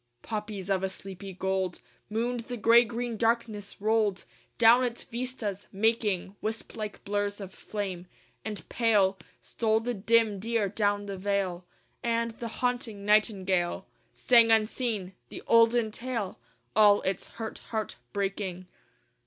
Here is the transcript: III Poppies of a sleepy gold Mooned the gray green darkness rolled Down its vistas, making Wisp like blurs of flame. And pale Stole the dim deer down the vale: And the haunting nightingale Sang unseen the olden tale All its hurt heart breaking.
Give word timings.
III 0.01 0.19
Poppies 0.29 0.69
of 0.71 0.81
a 0.81 0.89
sleepy 0.89 1.31
gold 1.31 1.79
Mooned 2.09 2.39
the 2.47 2.57
gray 2.57 2.83
green 2.83 3.17
darkness 3.17 3.79
rolled 3.79 4.25
Down 4.57 4.83
its 4.83 5.03
vistas, 5.03 5.67
making 5.71 6.35
Wisp 6.41 6.75
like 6.75 7.03
blurs 7.05 7.39
of 7.39 7.53
flame. 7.53 8.07
And 8.43 8.67
pale 8.67 9.19
Stole 9.43 9.79
the 9.79 9.93
dim 9.93 10.39
deer 10.39 10.69
down 10.69 11.05
the 11.05 11.17
vale: 11.17 11.65
And 12.01 12.31
the 12.31 12.47
haunting 12.47 13.05
nightingale 13.05 13.85
Sang 14.11 14.49
unseen 14.49 15.13
the 15.29 15.43
olden 15.45 15.91
tale 15.91 16.39
All 16.75 17.03
its 17.03 17.27
hurt 17.37 17.59
heart 17.69 17.97
breaking. 18.11 18.65